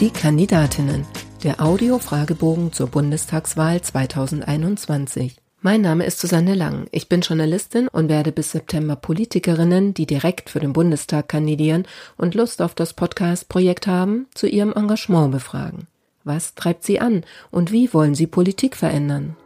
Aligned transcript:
Die 0.00 0.10
Kandidatinnen. 0.10 1.06
Der 1.44 1.60
Audio-Fragebogen 1.60 2.72
zur 2.72 2.88
Bundestagswahl 2.88 3.80
2021. 3.80 5.36
Mein 5.60 5.80
Name 5.80 6.04
ist 6.04 6.18
Susanne 6.18 6.54
Lang. 6.54 6.86
Ich 6.90 7.08
bin 7.08 7.20
Journalistin 7.20 7.86
und 7.88 8.08
werde 8.08 8.32
bis 8.32 8.50
September 8.50 8.96
Politikerinnen, 8.96 9.94
die 9.94 10.06
direkt 10.06 10.50
für 10.50 10.58
den 10.58 10.72
Bundestag 10.72 11.28
kandidieren 11.28 11.86
und 12.16 12.34
Lust 12.34 12.62
auf 12.62 12.74
das 12.74 12.94
Podcast-Projekt 12.94 13.86
haben, 13.86 14.26
zu 14.34 14.48
ihrem 14.48 14.72
Engagement 14.72 15.30
befragen. 15.30 15.86
Was 16.24 16.54
treibt 16.54 16.84
sie 16.84 16.98
an 16.98 17.24
und 17.50 17.70
wie 17.70 17.94
wollen 17.94 18.14
sie 18.14 18.26
Politik 18.26 18.76
verändern? 18.76 19.36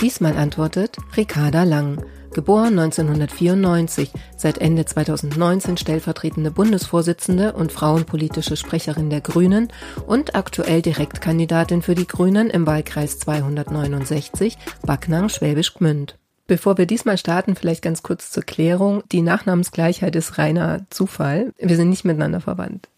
Diesmal 0.00 0.36
antwortet 0.36 0.98
Ricarda 1.16 1.62
Lang, 1.62 2.04
geboren 2.34 2.78
1994, 2.78 4.10
seit 4.36 4.58
Ende 4.58 4.84
2019 4.84 5.76
stellvertretende 5.76 6.50
Bundesvorsitzende 6.50 7.54
und 7.54 7.72
frauenpolitische 7.72 8.56
Sprecherin 8.56 9.08
der 9.08 9.20
Grünen 9.20 9.68
und 10.06 10.34
aktuell 10.34 10.82
Direktkandidatin 10.82 11.80
für 11.80 11.94
die 11.94 12.06
Grünen 12.06 12.50
im 12.50 12.66
Wahlkreis 12.66 13.18
269 13.20 14.58
Backnang-Schwäbisch 14.82 15.74
Gmünd. 15.74 16.18
Bevor 16.46 16.76
wir 16.76 16.84
diesmal 16.84 17.16
starten, 17.16 17.56
vielleicht 17.56 17.80
ganz 17.80 18.02
kurz 18.02 18.30
zur 18.30 18.42
Klärung. 18.42 19.02
Die 19.10 19.22
Nachnamensgleichheit 19.22 20.14
ist 20.14 20.36
reiner 20.36 20.84
Zufall. 20.90 21.54
Wir 21.58 21.76
sind 21.76 21.88
nicht 21.88 22.04
miteinander 22.04 22.42
verwandt. 22.42 22.88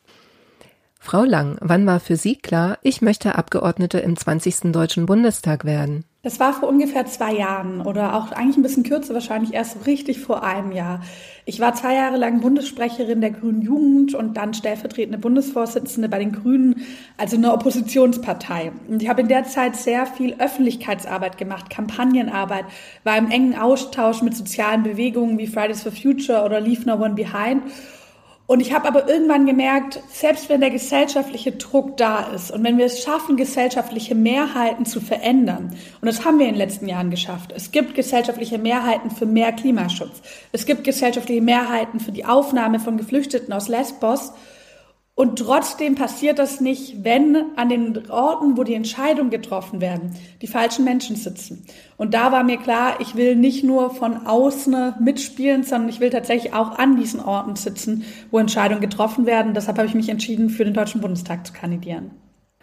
Frau 0.99 1.23
Lang, 1.23 1.57
wann 1.61 1.87
war 1.87 2.01
für 2.01 2.17
Sie 2.17 2.35
klar, 2.35 2.79
ich 2.83 3.01
möchte 3.03 3.37
Abgeordnete 3.37 4.01
im 4.01 4.17
20. 4.17 4.73
Deutschen 4.73 5.07
Bundestag 5.07 5.65
werden? 5.65 6.05
Das 6.27 6.41
war 6.41 6.53
vor 6.53 6.69
ungefähr 6.69 7.07
zwei 7.07 7.35
Jahren 7.35 7.81
oder 7.81 8.17
auch 8.17 8.33
eigentlich 8.33 8.57
ein 8.57 8.63
bisschen 8.65 8.83
kürzer, 8.83 9.15
wahrscheinlich 9.15 9.55
erst 9.55 9.87
richtig 9.87 10.19
vor 10.19 10.43
einem 10.43 10.73
Jahr. 10.73 11.01
Ich 11.45 11.61
war 11.61 11.73
zwei 11.77 11.95
Jahre 11.95 12.17
lang 12.17 12.41
Bundessprecherin 12.41 13.21
der 13.21 13.31
Grünen 13.31 13.63
Jugend 13.63 14.13
und 14.13 14.37
dann 14.37 14.53
stellvertretende 14.53 15.19
Bundesvorsitzende 15.19 16.09
bei 16.09 16.19
den 16.19 16.33
Grünen, 16.33 16.85
also 17.17 17.37
eine 17.37 17.53
Oppositionspartei. 17.53 18.73
Und 18.89 19.05
ich 19.05 19.09
habe 19.09 19.21
in 19.21 19.29
der 19.29 19.45
Zeit 19.45 19.77
sehr 19.77 20.05
viel 20.05 20.35
Öffentlichkeitsarbeit 20.41 21.39
gemacht, 21.39 21.71
Kampagnenarbeit, 21.71 22.65
war 23.05 23.17
im 23.17 23.31
engen 23.31 23.57
Austausch 23.57 24.21
mit 24.21 24.35
sozialen 24.37 24.83
Bewegungen 24.83 25.39
wie 25.39 25.47
Fridays 25.47 25.85
for 25.85 25.93
Future 25.93 26.45
oder 26.45 26.61
Leave 26.61 26.87
No 26.87 26.95
One 26.95 27.15
Behind 27.15 27.63
und 28.47 28.61
ich 28.61 28.73
habe 28.73 28.87
aber 28.87 29.09
irgendwann 29.09 29.45
gemerkt, 29.47 30.01
selbst 30.13 30.49
wenn 30.49 30.61
der 30.61 30.71
gesellschaftliche 30.71 31.53
Druck 31.53 31.97
da 31.97 32.33
ist 32.35 32.51
und 32.51 32.63
wenn 32.63 32.79
wir 32.79 32.87
es 32.87 33.03
schaffen, 33.03 33.37
gesellschaftliche 33.37 34.15
Mehrheiten 34.15 34.87
zu 34.87 35.01
verändern, 35.01 35.77
und 36.01 36.07
das 36.07 36.25
haben 36.25 36.39
wir 36.39 36.47
in 36.47 36.53
den 36.53 36.59
letzten 36.59 36.89
Jahren 36.89 37.11
geschafft, 37.11 37.53
es 37.55 37.73
gibt 37.73 37.95
gesellschaftliche 37.95 38.59
Mehrheiten 38.59 39.11
für 39.11 39.27
mehr 39.27 39.53
Klimaschutz, 39.53 40.23
es 40.53 40.65
gibt 40.65 40.85
gesellschaftliche 40.85 41.43
Mehrheiten 41.43 41.99
für 41.99 42.13
die 42.13 42.25
Aufnahme 42.25 42.79
von 42.79 42.97
Geflüchteten 42.97 43.53
aus 43.53 43.69
Lesbos, 43.69 44.33
und 45.19 45.39
trotzdem 45.39 45.95
passiert 45.95 46.39
das 46.39 46.61
nicht, 46.61 47.03
wenn 47.03 47.57
an 47.57 47.71
den 47.71 48.11
Orten, 48.11 48.59
wo 48.59 48.65
die 48.65 48.75
Entscheidungen 48.75 49.31
getroffen 49.31 49.81
werden, 49.81 50.15
die 50.43 50.47
falschen 50.47 50.85
Menschen 50.85 51.17
sitzen. 51.17 51.65
Und 51.97 52.13
da 52.13 52.33
war 52.33 52.45
mir 52.45 52.59
klar, 52.59 53.01
ich 53.01 53.17
will 53.17 53.35
nicht 53.35 53.65
nur 53.65 53.95
von 53.95 54.27
außen 54.27 54.97
mitspielen, 55.01 55.63
sondern 55.63 55.89
ich 55.89 56.01
will 56.01 56.11
tatsächlich 56.11 56.53
auch 56.53 56.79
an 56.79 56.97
diesen 56.97 57.21
Orten 57.21 57.57
sitzen, 57.57 58.05
wo 58.31 58.39
Entscheidungen 58.39 58.83
getroffen 58.83 59.25
werden. 59.25 59.55
Deshalb 59.55 59.79
habe 59.79 59.89
ich 59.89 59.95
mich 59.95 60.11
entschieden, 60.11 60.51
für 60.51 60.67
den 60.67 60.75
Deutschen 60.75 61.01
Bundestag 61.01 61.47
zu 61.47 61.55
kandidieren. 61.55 62.11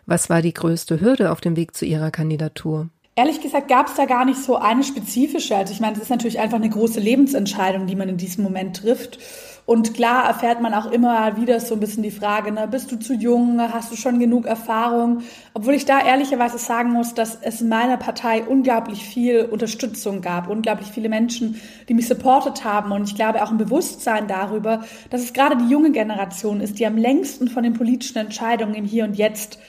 Was 0.06 0.30
war 0.30 0.44
die 0.44 0.54
größte 0.54 1.02
Hürde 1.02 1.32
auf 1.32 1.42
dem 1.42 1.56
Weg 1.56 1.76
zu 1.76 1.86
Ihrer 1.86 2.12
Kandidatur? 2.12 2.90
Ehrlich 3.16 3.42
gesagt 3.42 3.68
gab 3.68 3.88
es 3.88 3.96
da 3.96 4.06
gar 4.06 4.26
nicht 4.26 4.40
so 4.40 4.58
eine 4.58 4.84
spezifische. 4.84 5.56
Also 5.56 5.74
ich 5.74 5.80
meine, 5.80 5.96
es 5.96 6.04
ist 6.04 6.10
natürlich 6.10 6.40
einfach 6.40 6.58
eine 6.58 6.70
große 6.70 7.00
Lebensentscheidung, 7.00 7.88
die 7.88 7.96
man 7.96 8.10
in 8.10 8.18
diesem 8.18 8.44
Moment 8.44 8.78
trifft. 8.78 9.18
Und 9.66 9.94
klar 9.94 10.26
erfährt 10.26 10.62
man 10.62 10.74
auch 10.74 10.92
immer 10.92 11.38
wieder 11.38 11.60
so 11.62 11.76
ein 11.76 11.80
bisschen 11.80 12.04
die 12.04 12.12
Frage, 12.12 12.52
ne, 12.52 12.68
bist 12.68 12.92
du 12.92 13.00
zu 13.00 13.14
jung, 13.14 13.62
hast 13.62 13.92
du 13.92 13.96
schon 13.96 14.20
genug 14.20 14.46
Erfahrung? 14.46 15.22
Obwohl 15.54 15.74
ich 15.74 15.86
da 15.86 16.02
ehrlicherweise 16.06 16.58
sagen 16.58 16.92
muss, 16.92 17.14
dass 17.14 17.38
es 17.42 17.62
in 17.62 17.70
meiner 17.70 17.96
Partei 17.96 18.44
unglaublich 18.44 19.06
viel 19.06 19.46
Unterstützung 19.46 20.22
gab, 20.22 20.50
unglaublich 20.50 20.90
viele 20.90 21.08
Menschen, 21.08 21.62
die 21.88 21.94
mich 21.94 22.10
supportet 22.10 22.66
haben. 22.66 22.92
Und 22.92 23.08
ich 23.08 23.16
glaube 23.16 23.42
auch 23.42 23.52
ein 23.52 23.58
Bewusstsein 23.58 24.28
darüber, 24.28 24.84
dass 25.10 25.22
es 25.22 25.32
gerade 25.32 25.56
die 25.56 25.70
junge 25.70 25.92
Generation 25.92 26.60
ist, 26.60 26.78
die 26.80 26.86
am 26.86 26.98
längsten 26.98 27.48
von 27.48 27.64
den 27.64 27.74
politischen 27.74 28.18
Entscheidungen 28.18 28.76
im 28.76 28.86
Hier 28.86 29.06
und 29.06 29.16
Jetzt 29.16 29.60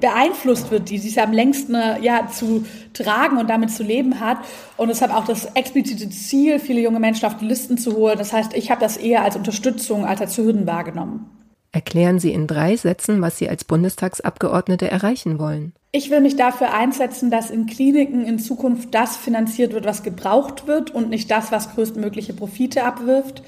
beeinflusst 0.00 0.70
wird, 0.70 0.90
die 0.90 0.98
sich 0.98 1.20
am 1.20 1.32
längsten 1.32 1.74
äh, 1.74 2.00
ja, 2.00 2.28
zu 2.28 2.64
tragen 2.92 3.38
und 3.38 3.48
damit 3.48 3.70
zu 3.70 3.82
leben 3.82 4.20
hat. 4.20 4.38
Und 4.76 4.88
deshalb 4.88 5.14
auch 5.14 5.24
das 5.24 5.46
explizite 5.54 6.08
Ziel, 6.10 6.58
viele 6.58 6.80
junge 6.80 7.00
Menschen 7.00 7.26
auf 7.26 7.36
die 7.36 7.46
Listen 7.46 7.78
zu 7.78 7.96
holen. 7.96 8.18
Das 8.18 8.32
heißt, 8.32 8.54
ich 8.54 8.70
habe 8.70 8.80
das 8.80 8.96
eher 8.96 9.22
als 9.22 9.36
Unterstützung 9.36 10.04
als 10.04 10.20
als 10.20 10.36
Hürden 10.36 10.66
wahrgenommen. 10.66 11.30
Erklären 11.70 12.18
Sie 12.18 12.32
in 12.32 12.46
drei 12.46 12.76
Sätzen, 12.76 13.20
was 13.20 13.38
Sie 13.38 13.48
als 13.48 13.64
Bundestagsabgeordnete 13.64 14.90
erreichen 14.90 15.38
wollen. 15.38 15.74
Ich 15.92 16.10
will 16.10 16.20
mich 16.20 16.36
dafür 16.36 16.74
einsetzen, 16.74 17.30
dass 17.30 17.50
in 17.50 17.66
Kliniken 17.66 18.24
in 18.24 18.38
Zukunft 18.38 18.94
das 18.94 19.16
finanziert 19.16 19.72
wird, 19.72 19.84
was 19.84 20.02
gebraucht 20.02 20.66
wird 20.66 20.90
und 20.90 21.10
nicht 21.10 21.30
das, 21.30 21.52
was 21.52 21.74
größtmögliche 21.74 22.32
Profite 22.32 22.84
abwirft. 22.84 23.42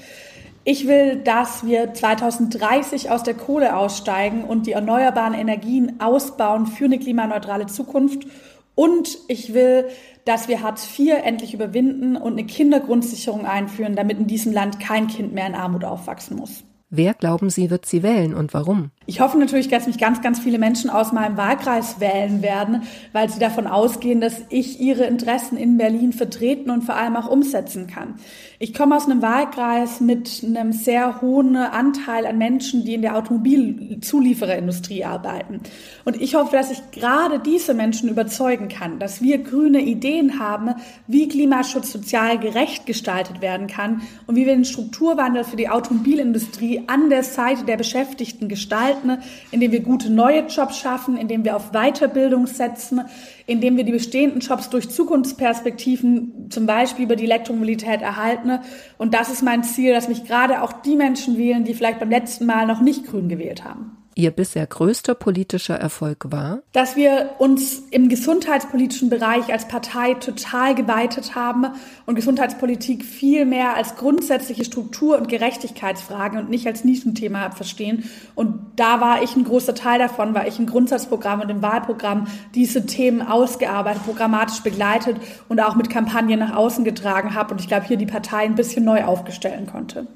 Ich 0.63 0.87
will, 0.87 1.15
dass 1.15 1.65
wir 1.65 1.93
2030 1.93 3.09
aus 3.09 3.23
der 3.23 3.33
Kohle 3.33 3.75
aussteigen 3.75 4.43
und 4.43 4.67
die 4.67 4.73
erneuerbaren 4.73 5.33
Energien 5.33 5.99
ausbauen 5.99 6.67
für 6.67 6.85
eine 6.85 6.99
klimaneutrale 6.99 7.65
Zukunft. 7.65 8.27
Und 8.75 9.17
ich 9.27 9.55
will, 9.55 9.89
dass 10.25 10.47
wir 10.47 10.61
Hartz 10.61 10.87
IV 10.97 11.15
endlich 11.23 11.55
überwinden 11.55 12.15
und 12.15 12.33
eine 12.33 12.45
Kindergrundsicherung 12.45 13.45
einführen, 13.45 13.95
damit 13.95 14.19
in 14.19 14.27
diesem 14.27 14.53
Land 14.53 14.79
kein 14.79 15.07
Kind 15.07 15.33
mehr 15.33 15.47
in 15.47 15.55
Armut 15.55 15.83
aufwachsen 15.83 16.37
muss. 16.37 16.63
Wer 16.93 17.13
glauben 17.13 17.49
Sie, 17.49 17.69
wird 17.69 17.85
sie 17.85 18.03
wählen 18.03 18.33
und 18.33 18.53
warum? 18.53 18.91
Ich 19.05 19.21
hoffe 19.21 19.37
natürlich, 19.37 19.69
dass 19.69 19.87
mich 19.87 19.97
ganz, 19.97 20.21
ganz 20.21 20.39
viele 20.39 20.59
Menschen 20.59 20.89
aus 20.89 21.13
meinem 21.13 21.37
Wahlkreis 21.37 22.01
wählen 22.01 22.41
werden, 22.41 22.83
weil 23.13 23.29
sie 23.29 23.39
davon 23.39 23.65
ausgehen, 23.65 24.19
dass 24.21 24.35
ich 24.49 24.79
ihre 24.79 25.05
Interessen 25.05 25.57
in 25.57 25.77
Berlin 25.77 26.11
vertreten 26.11 26.69
und 26.69 26.83
vor 26.83 26.95
allem 26.95 27.15
auch 27.15 27.29
umsetzen 27.29 27.87
kann. 27.87 28.15
Ich 28.59 28.73
komme 28.73 28.95
aus 28.95 29.05
einem 29.05 29.21
Wahlkreis 29.21 30.01
mit 30.01 30.43
einem 30.45 30.71
sehr 30.73 31.21
hohen 31.21 31.55
Anteil 31.55 32.25
an 32.25 32.37
Menschen, 32.37 32.85
die 32.85 32.93
in 32.93 33.01
der 33.01 33.17
Automobilzuliefererindustrie 33.17 35.03
arbeiten. 35.03 35.61
Und 36.03 36.21
ich 36.21 36.35
hoffe, 36.35 36.55
dass 36.55 36.71
ich 36.71 36.91
gerade 36.91 37.39
diese 37.39 37.73
Menschen 37.73 38.07
überzeugen 38.07 38.67
kann, 38.67 38.99
dass 38.99 39.21
wir 39.21 39.39
grüne 39.39 39.79
Ideen 39.81 40.39
haben, 40.39 40.75
wie 41.07 41.27
Klimaschutz 41.27 41.91
sozial 41.91 42.37
gerecht 42.37 42.85
gestaltet 42.85 43.41
werden 43.41 43.67
kann 43.67 44.01
und 44.27 44.35
wie 44.35 44.45
wir 44.45 44.53
den 44.53 44.65
Strukturwandel 44.65 45.43
für 45.43 45.55
die 45.55 45.69
Automobilindustrie 45.69 46.80
an 46.87 47.09
der 47.09 47.23
Seite 47.23 47.65
der 47.65 47.77
Beschäftigten 47.77 48.47
gestalten, 48.47 49.17
indem 49.51 49.71
wir 49.71 49.81
gute 49.81 50.11
neue 50.11 50.47
Jobs 50.47 50.77
schaffen, 50.77 51.17
indem 51.17 51.43
wir 51.43 51.55
auf 51.55 51.71
Weiterbildung 51.71 52.47
setzen, 52.47 53.01
indem 53.45 53.77
wir 53.77 53.83
die 53.83 53.91
bestehenden 53.91 54.41
Jobs 54.41 54.69
durch 54.69 54.89
Zukunftsperspektiven, 54.89 56.47
zum 56.49 56.65
Beispiel 56.65 57.05
über 57.05 57.15
die 57.15 57.25
Elektromobilität, 57.25 58.01
erhalten. 58.01 58.59
Und 58.97 59.13
das 59.13 59.29
ist 59.29 59.41
mein 59.41 59.63
Ziel, 59.63 59.93
dass 59.93 60.07
mich 60.07 60.25
gerade 60.25 60.61
auch 60.61 60.73
die 60.73 60.95
Menschen 60.95 61.37
wählen, 61.37 61.63
die 61.63 61.73
vielleicht 61.73 61.99
beim 61.99 62.09
letzten 62.09 62.45
Mal 62.45 62.65
noch 62.65 62.81
nicht 62.81 63.05
grün 63.05 63.29
gewählt 63.29 63.63
haben. 63.63 64.00
Ihr 64.13 64.31
bisher 64.31 64.67
größter 64.67 65.15
politischer 65.15 65.75
Erfolg 65.75 66.31
war? 66.31 66.59
Dass 66.73 66.97
wir 66.97 67.29
uns 67.39 67.83
im 67.91 68.09
gesundheitspolitischen 68.09 69.09
Bereich 69.09 69.51
als 69.53 69.69
Partei 69.69 70.15
total 70.15 70.75
geweitet 70.75 71.33
haben 71.33 71.67
und 72.05 72.15
Gesundheitspolitik 72.15 73.05
viel 73.05 73.45
mehr 73.45 73.75
als 73.75 73.95
grundsätzliche 73.95 74.65
Struktur- 74.65 75.17
und 75.17 75.29
Gerechtigkeitsfragen 75.29 76.39
und 76.39 76.49
nicht 76.49 76.67
als 76.67 76.83
Nischenthema 76.83 77.51
verstehen. 77.51 78.09
Und 78.35 78.59
da 78.75 78.99
war 78.99 79.23
ich 79.23 79.35
ein 79.37 79.45
großer 79.45 79.75
Teil 79.75 79.99
davon, 79.99 80.33
weil 80.33 80.49
ich 80.49 80.59
im 80.59 80.65
Grundsatzprogramm 80.65 81.39
und 81.39 81.49
im 81.49 81.61
Wahlprogramm 81.61 82.27
diese 82.53 82.85
Themen 82.85 83.21
ausgearbeitet, 83.21 84.03
programmatisch 84.03 84.61
begleitet 84.61 85.17
und 85.47 85.61
auch 85.61 85.75
mit 85.75 85.89
Kampagnen 85.89 86.39
nach 86.39 86.55
außen 86.55 86.83
getragen 86.83 87.33
habe. 87.33 87.53
Und 87.53 87.61
ich 87.61 87.67
glaube, 87.67 87.85
hier 87.85 87.97
die 87.97 88.05
Partei 88.05 88.43
ein 88.43 88.55
bisschen 88.55 88.83
neu 88.83 89.05
aufstellen 89.05 89.67
konnte. 89.67 90.07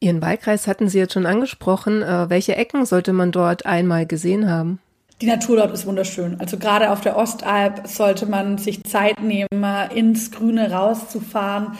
Ihren 0.00 0.22
Wahlkreis 0.22 0.66
hatten 0.66 0.88
Sie 0.88 0.98
jetzt 0.98 1.14
schon 1.14 1.26
angesprochen. 1.26 2.02
Äh, 2.02 2.30
welche 2.30 2.56
Ecken 2.56 2.86
sollte 2.86 3.12
man 3.12 3.32
dort 3.32 3.66
einmal 3.66 4.06
gesehen 4.06 4.48
haben? 4.50 4.78
Die 5.20 5.26
Natur 5.26 5.56
dort 5.56 5.72
ist 5.72 5.86
wunderschön. 5.86 6.38
Also 6.38 6.58
gerade 6.58 6.92
auf 6.92 7.00
der 7.00 7.16
Ostalb 7.16 7.88
sollte 7.88 8.26
man 8.26 8.58
sich 8.58 8.84
Zeit 8.84 9.20
nehmen, 9.20 9.90
ins 9.92 10.30
Grüne 10.30 10.70
rauszufahren. 10.70 11.76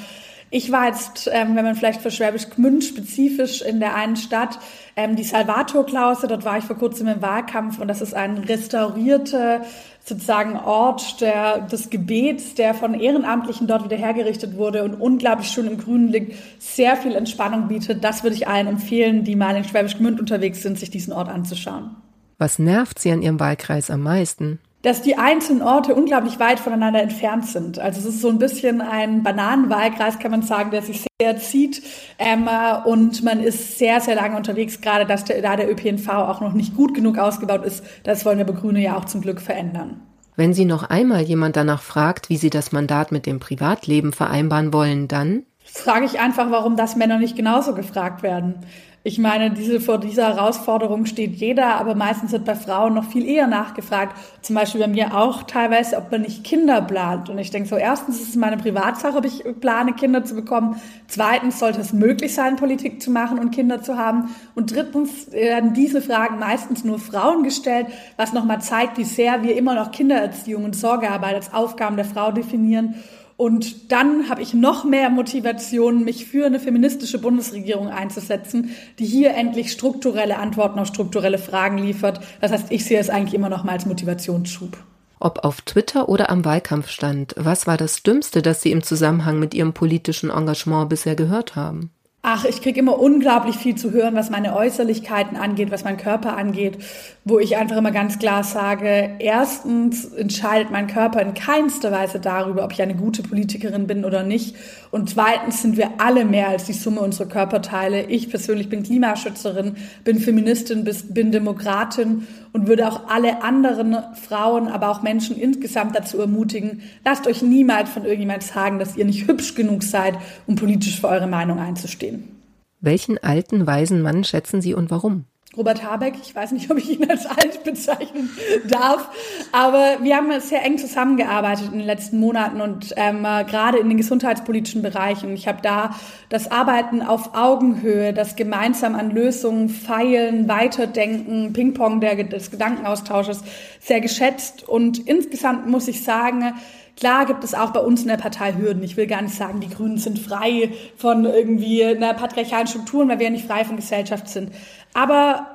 Ich 0.51 0.73
war 0.73 0.87
jetzt, 0.87 1.29
ähm, 1.31 1.57
wenn 1.57 1.65
man 1.65 1.75
vielleicht 1.75 2.01
für 2.01 2.11
Schwäbisch 2.11 2.49
Gmünd 2.49 2.83
spezifisch 2.83 3.61
in 3.61 3.81
der 3.81 3.95
einen 3.95 4.17
Stadt, 4.17 4.59
ähm, 4.97 5.15
die 5.15 5.25
Salvator-Klause, 5.25 6.27
dort 6.27 6.45
war 6.45 6.57
ich 6.57 6.65
vor 6.65 6.77
kurzem 6.77 7.07
im 7.09 7.21
Wahlkampf 7.21 7.79
und 7.79 7.89
das 7.89 8.01
ist 8.01 8.15
ein 8.15 8.39
restaurierte 8.39 9.61
sozusagen 10.05 10.57
Ort 10.57 11.21
der, 11.21 11.59
des 11.61 11.91
Gebets, 11.91 12.55
der 12.55 12.73
von 12.73 12.95
Ehrenamtlichen 12.95 13.67
dort 13.67 13.85
wieder 13.85 13.97
hergerichtet 13.97 14.57
wurde 14.57 14.85
und 14.85 14.95
unglaublich 14.95 15.49
schön 15.49 15.67
im 15.67 15.77
Grünen 15.77 16.09
liegt, 16.09 16.35
sehr 16.59 16.97
viel 16.97 17.15
Entspannung 17.15 17.69
bietet. 17.69 18.03
Das 18.03 18.23
würde 18.23 18.35
ich 18.35 18.49
allen 18.49 18.69
empfehlen, 18.69 19.25
die 19.25 19.37
mal 19.37 19.55
in 19.55 19.65
Schwäbisch 19.65 19.99
Gmünd 19.99 20.19
unterwegs 20.19 20.63
sind, 20.63 20.79
sich 20.79 20.91
diesen 20.91 21.13
Ort 21.13 21.29
anzuschauen. 21.29 21.97
Was 22.39 22.59
nervt 22.59 22.99
Sie 22.99 23.11
an 23.11 23.21
Ihrem 23.21 23.39
Wahlkreis 23.39 23.91
am 23.91 24.01
meisten? 24.01 24.61
Dass 24.83 25.03
die 25.03 25.19
einzelnen 25.19 25.63
Orte 25.63 25.95
unglaublich 25.95 26.39
weit 26.39 26.61
voneinander 26.61 27.03
entfernt 27.03 27.47
sind. 27.47 27.79
Also 27.79 28.01
es 28.01 28.07
ist 28.07 28.21
so 28.21 28.29
ein 28.29 28.39
bisschen 28.39 28.81
ein 28.81 29.23
Bananenwahlkreis, 29.23 30.19
kann 30.19 30.31
man 30.31 30.43
sagen, 30.43 30.71
der 30.71 30.83
sich 30.83 31.05
sehr 31.21 31.37
zieht. 31.39 31.83
Ähm, 32.19 32.49
und 32.85 33.25
man 33.25 33.41
ist 33.41 33.79
sehr, 33.79 34.01
sehr 34.01 34.15
lange 34.15 34.37
unterwegs, 34.37 34.81
gerade 34.81 35.05
dass 35.05 35.25
der, 35.25 35.43
da 35.43 35.57
der 35.57 35.71
ÖPNV 35.71 36.09
auch 36.09 36.41
noch 36.41 36.53
nicht 36.53 36.77
gut 36.77 36.95
genug 36.95 37.19
ausgebaut 37.19 37.65
ist. 37.65 37.85
Das 38.05 38.25
wollen 38.25 38.39
wir 38.39 38.45
bei 38.45 38.53
Grüne 38.53 38.81
ja 38.81 38.97
auch 38.97 39.05
zum 39.05 39.21
Glück 39.21 39.41
verändern. 39.41 40.01
Wenn 40.37 40.55
Sie 40.55 40.65
noch 40.65 40.85
einmal 40.85 41.23
jemand 41.23 41.57
danach 41.57 41.83
fragt, 41.83 42.29
wie 42.29 42.37
Sie 42.37 42.51
das 42.51 42.71
Mandat 42.71 43.11
mit 43.11 43.27
dem 43.27 43.41
Privatleben 43.41 44.13
vereinbaren 44.13 44.73
wollen, 44.73 45.09
dann 45.09 45.43
frage 45.73 46.07
ich 46.07 46.21
einfach, 46.21 46.51
warum 46.51 46.77
das 46.77 46.97
Männer 46.97 47.19
nicht 47.19 47.37
genauso 47.37 47.75
gefragt 47.75 48.23
werden. 48.23 48.57
Ich 49.05 49.17
meine, 49.19 49.53
diese, 49.53 49.81
vor 49.81 49.99
dieser 49.99 50.35
Herausforderung 50.35 51.07
steht 51.07 51.37
jeder, 51.37 51.77
aber 51.77 51.95
meistens 51.95 52.33
wird 52.33 52.45
bei 52.45 52.57
Frauen 52.57 52.95
noch 52.95 53.05
viel 53.05 53.25
eher 53.25 53.47
nachgefragt. 53.47 54.15
Zum 54.43 54.57
Beispiel 54.57 54.81
bei 54.81 54.89
mir 54.89 55.17
auch 55.17 55.45
teilweise, 55.45 55.97
ob 55.97 56.11
man 56.11 56.23
nicht 56.23 56.43
Kinder 56.43 56.83
plant. 56.83 57.31
Und 57.31 57.39
ich 57.39 57.51
denke 57.51 57.69
so, 57.69 57.77
erstens 57.77 58.21
ist 58.21 58.31
es 58.31 58.37
meine 58.37 58.57
Privatsache, 58.57 59.17
ob 59.17 59.25
ich 59.25 59.45
plane, 59.61 59.93
Kinder 59.95 60.25
zu 60.25 60.35
bekommen. 60.35 60.81
Zweitens 61.07 61.61
sollte 61.61 61.81
es 61.81 61.93
möglich 61.93 62.35
sein, 62.35 62.57
Politik 62.57 63.01
zu 63.01 63.11
machen 63.13 63.39
und 63.39 63.53
Kinder 63.53 63.83
zu 63.83 63.97
haben. 63.97 64.35
Und 64.57 64.75
drittens 64.75 65.31
werden 65.31 65.75
diese 65.75 66.03
Fragen 66.03 66.39
meistens 66.41 66.85
nur 66.85 66.99
Frauen 66.99 67.45
gestellt, 67.45 67.87
was 68.17 68.33
nochmal 68.33 68.61
zeigt, 68.61 68.99
wie 68.99 69.05
sehr 69.05 69.45
wir 69.45 69.57
immer 69.57 69.75
noch 69.75 69.93
Kindererziehung 69.93 70.65
und 70.65 70.77
Sorgearbeit 70.77 71.37
als 71.37 71.55
Aufgaben 71.55 71.97
der 71.97 72.05
Frau 72.05 72.33
definieren. 72.33 72.97
Und 73.39 73.93
dann 73.93 74.29
habe 74.29 74.43
ich 74.43 74.53
noch 74.53 74.83
mehr 74.83 75.11
Motivation, 75.11 76.03
mich 76.03 76.27
für 76.27 76.47
eine 76.47 76.59
feministische 76.59 77.21
Bundesregierung 77.21 77.87
einzusetzen, 77.87 78.71
die 78.99 79.07
hier 79.07 79.33
endlich 79.37 79.71
strukturelle 79.71 80.39
Antworten 80.39 80.81
auf 80.81 80.89
strukturelle 80.89 81.39
Fragen 81.39 81.79
liefert. 81.79 82.19
Das 82.41 82.51
heißt, 82.51 82.73
ich 82.73 82.85
sehe 82.85 82.99
es 82.99 83.09
eigentlich 83.09 83.35
immer 83.35 83.49
noch 83.49 83.63
mal 83.63 83.75
als 83.75 83.87
Motivationsschub. 83.87 84.77
Ob 85.21 85.45
auf 85.45 85.61
Twitter 85.61 86.09
oder 86.09 86.31
am 86.31 86.45
Wahlkampfstand, 86.45 87.37
was 87.39 87.69
war 87.69 87.77
das 87.77 88.03
Dümmste, 88.03 88.43
das 88.43 88.61
Sie 88.61 88.73
im 88.73 88.83
Zusammenhang 88.83 89.39
mit 89.39 89.55
Ihrem 89.55 89.73
politischen 89.73 90.31
Engagement 90.31 90.89
bisher 90.89 91.15
gehört 91.15 91.55
haben? 91.55 91.93
Ach, 92.21 92.45
ich 92.45 92.61
kriege 92.61 92.81
immer 92.81 92.99
unglaublich 92.99 93.57
viel 93.57 93.77
zu 93.77 93.93
hören, 93.93 94.17
was 94.17 94.29
meine 94.29 94.57
Äußerlichkeiten 94.57 95.37
angeht, 95.37 95.71
was 95.71 95.85
mein 95.85 95.97
Körper 95.97 96.37
angeht, 96.37 96.79
wo 97.25 97.39
ich 97.39 97.57
einfach 97.57 97.77
immer 97.77 97.93
ganz 97.93 98.19
klar 98.19 98.43
sage, 98.43 99.11
erstens 99.21 100.05
entscheidet 100.05 100.73
mein 100.73 100.89
Körper 100.89 101.23
in 101.23 101.35
keinster 101.35 101.93
Weise 101.93 102.19
darüber, 102.19 102.65
ob 102.65 102.73
ich 102.73 102.83
eine 102.83 102.97
gute 102.97 103.23
Politikerin 103.23 103.87
bin 103.87 104.05
oder 104.05 104.25
nicht. 104.25 104.57
Und 104.91 105.11
zweitens 105.11 105.63
sind 105.63 105.77
wir 105.77 106.01
alle 106.01 106.25
mehr 106.25 106.49
als 106.49 106.65
die 106.65 106.73
Summe 106.73 107.01
unserer 107.01 107.29
Körperteile. 107.29 108.05
Ich 108.05 108.31
persönlich 108.31 108.69
bin 108.69 108.83
Klimaschützerin, 108.83 109.77
bin 110.05 110.19
Feministin, 110.19 110.85
bin 111.11 111.33
Demokratin 111.33 112.27
und 112.53 112.69
würde 112.69 112.89
auch 112.89 113.09
alle 113.09 113.43
anderen 113.43 113.97
Frauen, 114.15 114.69
aber 114.69 114.91
auch 114.91 115.03
Menschen 115.03 115.37
insgesamt 115.37 115.95
dazu 115.95 116.19
ermutigen, 116.19 116.83
lasst 117.05 117.27
euch 117.27 117.43
niemals 117.43 117.91
von 117.91 118.05
irgendjemand 118.05 118.43
sagen, 118.43 118.79
dass 118.79 118.97
ihr 118.97 119.05
nicht 119.05 119.29
hübsch 119.29 119.55
genug 119.55 119.83
seid, 119.83 120.15
um 120.47 120.55
politisch 120.57 121.01
für 121.01 121.09
eure 121.09 121.27
Meinung 121.27 121.59
einzustehen. 121.59 122.37
Welchen 122.81 123.19
alten, 123.19 123.67
weisen 123.67 124.03
Mann 124.03 124.25
schätzen 124.25 124.61
Sie 124.61 124.73
und 124.73 124.91
warum? 124.91 125.25
Robert 125.57 125.83
Habeck, 125.83 126.15
ich 126.23 126.35
weiß 126.35 126.53
nicht, 126.53 126.71
ob 126.71 126.79
ich 126.79 126.91
ihn 126.91 127.11
als 127.11 127.27
alt 127.27 127.65
bezeichnen 127.65 128.31
darf, 128.69 129.09
aber 129.51 129.97
wir 130.03 130.17
haben 130.17 130.29
sehr 130.41 130.63
eng 130.63 130.79
zusammengearbeitet 130.79 131.73
in 131.73 131.79
den 131.79 131.87
letzten 131.87 132.21
Monaten 132.21 132.61
und 132.61 132.93
ähm, 132.97 133.23
gerade 133.23 133.79
in 133.79 133.89
den 133.89 133.97
gesundheitspolitischen 133.97 134.83
Bereichen. 134.83 135.33
Ich 135.33 135.49
habe 135.49 135.61
da 135.63 135.95
das 136.29 136.51
Arbeiten 136.51 137.03
auf 137.03 137.35
Augenhöhe, 137.35 138.13
das 138.13 138.37
gemeinsam 138.37 138.95
an 138.95 139.11
Lösungen 139.11 139.71
feilen, 139.71 140.49
weiterdenken, 140.49 141.53
Ping-Pong 141.55 142.01
des 142.01 142.51
Gedankenaustausches 142.51 143.43
sehr 143.81 144.01
geschätzt 144.01 144.69
und 144.69 144.99
insgesamt 145.09 145.67
muss 145.67 145.89
ich 145.89 146.05
sagen, 146.05 146.55
Klar 146.99 147.27
gibt 147.27 147.45
es 147.45 147.55
auch 147.55 147.71
bei 147.71 147.79
uns 147.79 148.03
in 148.03 148.09
der 148.09 148.17
Partei 148.17 148.55
Hürden. 148.55 148.83
Ich 148.83 148.97
will 148.97 149.07
gar 149.07 149.23
nicht 149.23 149.37
sagen, 149.37 149.61
die 149.61 149.69
Grünen 149.69 149.99
sind 149.99 150.19
frei 150.19 150.73
von 150.97 151.25
irgendwie 151.25 151.85
einer 151.85 152.13
patriarchalen 152.13 152.67
Strukturen, 152.67 153.09
weil 153.09 153.21
wir 153.21 153.27
ja 153.27 153.31
nicht 153.31 153.47
frei 153.47 153.65
von 153.65 153.77
Gesellschaft 153.77 154.29
sind. 154.29 154.51
Aber 154.99 155.47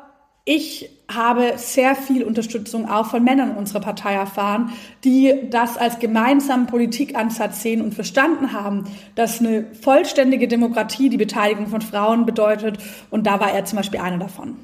ich 0.45 0.89
habe 1.13 1.55
sehr 1.57 1.95
viel 1.95 2.23
Unterstützung 2.23 2.89
auch 2.89 3.07
von 3.07 3.25
Männern 3.25 3.57
unserer 3.57 3.81
Partei 3.81 4.13
erfahren, 4.13 4.71
die 5.03 5.33
das 5.49 5.75
als 5.75 5.99
gemeinsamen 5.99 6.65
Politikansatz 6.65 7.61
sehen 7.61 7.81
und 7.81 7.93
verstanden 7.93 8.53
haben, 8.53 8.85
dass 9.15 9.41
eine 9.41 9.65
vollständige 9.81 10.47
Demokratie 10.47 11.09
die 11.09 11.17
Beteiligung 11.17 11.67
von 11.67 11.81
Frauen 11.81 12.25
bedeutet. 12.25 12.77
Und 13.11 13.27
da 13.27 13.41
war 13.41 13.51
er 13.51 13.65
zum 13.65 13.75
Beispiel 13.79 13.99
einer 13.99 14.17
davon. 14.17 14.55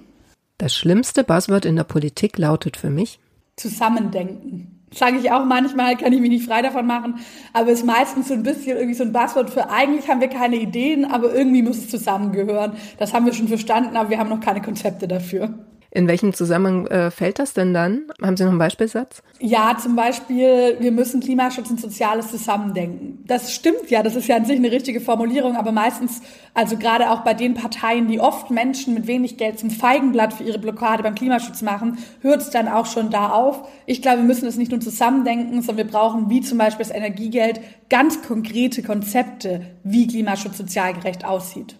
Das 0.58 0.74
schlimmste 0.74 1.26
Buzzword 1.26 1.66
in 1.66 1.76
der 1.76 1.84
Politik 1.84 2.38
lautet 2.38 2.78
für 2.78 2.90
mich 2.90 3.20
Zusammendenken 3.58 4.79
sage 4.94 5.18
ich 5.18 5.32
auch 5.32 5.46
manchmal, 5.46 5.96
kann 5.98 6.14
ich 6.14 6.20
mich 6.20 6.30
nicht 6.30 6.46
frei 6.46 6.62
davon 6.62 6.88
machen, 6.88 7.16
aber 7.54 7.72
ist 7.72 7.86
meistens 7.86 8.28
so 8.28 8.34
ein 8.34 8.44
bisschen 8.44 8.78
irgendwie 8.78 8.96
so 8.96 9.04
ein 9.04 9.12
Buzzword 9.14 9.50
für 9.50 9.70
eigentlich 9.70 10.10
haben 10.10 10.22
wir 10.22 10.30
keine 10.30 10.56
Ideen, 10.56 11.06
aber 11.06 11.34
irgendwie 11.34 11.62
muss 11.62 11.78
es 11.78 11.90
zusammengehören. 11.90 12.74
Das 12.98 13.14
haben 13.14 13.26
wir 13.26 13.34
schon 13.34 13.48
verstanden, 13.48 13.96
aber 13.98 14.10
wir 14.10 14.20
haben 14.20 14.30
noch 14.30 14.40
keine 14.40 14.62
Konzepte 14.62 15.08
dafür. 15.08 15.69
In 15.92 16.08
welchem 16.08 16.34
Zusammenhang 16.34 16.86
äh, 16.88 17.10
fällt 17.10 17.40
das 17.40 17.54
denn 17.54 17.74
dann? 17.74 18.04
Haben 18.22 18.38
Sie 18.38 18.44
noch 18.44 18.52
einen 18.52 18.60
Beispielsatz? 18.60 19.24
Ja, 19.40 19.76
zum 19.82 19.96
Beispiel, 19.96 20.78
wir 20.80 20.92
müssen 20.92 21.20
Klimaschutz 21.20 21.72
und 21.72 21.82
Soziales 21.82 22.30
zusammendenken. 22.30 23.24
Das 23.26 23.54
stimmt 23.54 23.90
ja, 23.90 24.04
das 24.04 24.16
ist 24.16 24.28
ja 24.28 24.36
an 24.36 24.46
sich 24.46 24.58
eine 24.58 24.72
richtige 24.72 25.02
Formulierung, 25.02 25.56
aber 25.56 25.72
meistens, 25.72 26.22
also 26.54 26.78
gerade 26.78 27.10
auch 27.10 27.22
bei 27.22 27.34
den 27.34 27.56
Parteien, 27.56 28.08
die 28.08 28.20
oft 28.20 28.52
Menschen 28.52 28.94
mit 28.94 29.08
wenig 29.08 29.38
Geld 29.38 29.58
zum 29.58 29.72
Feigenblatt 29.72 30.34
für 30.34 30.44
ihre 30.44 30.60
Blockade 30.60 31.02
beim 31.02 31.16
Klimaschutz 31.16 31.64
machen, 31.64 31.98
hört 32.22 32.42
es 32.42 32.52
dann 32.52 32.68
auch 32.68 32.86
schon 32.86 33.10
da 33.10 33.30
auf. 33.30 33.68
Ich 33.88 34.04
glaube, 34.04 34.20
wir 34.20 34.26
müssen 34.26 34.48
es 34.48 34.58
nicht 34.58 34.72
nur 34.72 34.82
zusammendenken, 34.82 35.64
sondern 35.64 35.88
wir 35.88 35.92
brauchen, 35.92 36.30
wie 36.30 36.42
zum 36.42 36.60
Beispiel 36.60 36.86
das 36.86 36.96
Energiegeld, 36.96 37.62
ganz 37.90 38.22
konkrete 38.22 38.84
Konzepte, 38.84 39.62
wie 39.84 40.06
Klimaschutz 40.06 40.58
sozial 40.58 40.94
gerecht 40.94 41.26
aussieht. 41.26 41.76